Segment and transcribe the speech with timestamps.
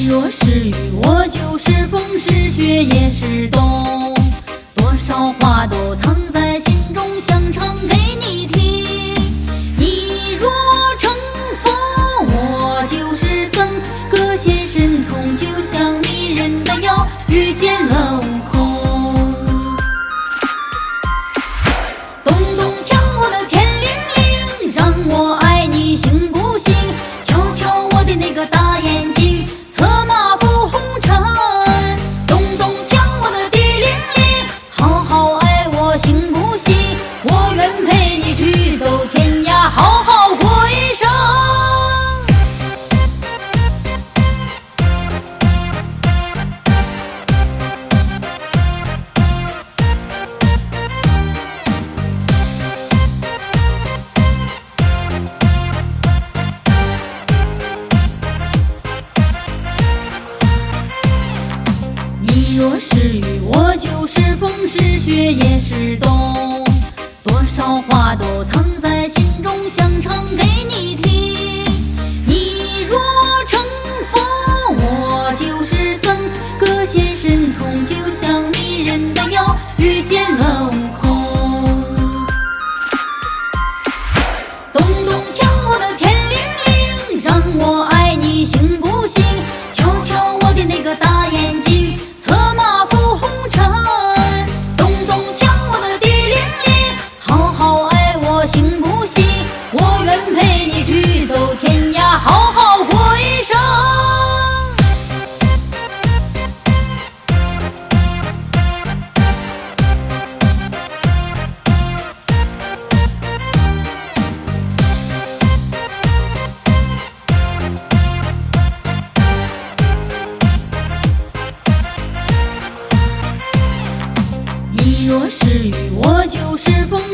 [0.00, 4.14] 你若是雨我就是风是雪也是冬
[4.74, 9.14] 多少话都藏在心中想唱给你听。
[9.76, 10.50] 你若
[10.98, 11.12] 成
[11.62, 11.70] 佛
[12.34, 13.68] 我就是僧。
[14.10, 14.89] 各显神
[62.60, 66.62] 若是雨我就是风是雪也是冬。
[67.24, 70.19] 多少话都藏在心中想唱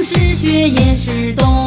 [0.07, 1.66] 是雪也是冬